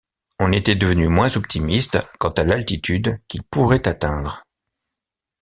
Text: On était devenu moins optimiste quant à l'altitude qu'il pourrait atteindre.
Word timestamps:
On 0.39 0.51
était 0.51 0.73
devenu 0.73 1.09
moins 1.09 1.37
optimiste 1.37 1.99
quant 2.17 2.31
à 2.31 2.43
l'altitude 2.43 3.19
qu'il 3.27 3.43
pourrait 3.43 3.87
atteindre. 3.87 4.41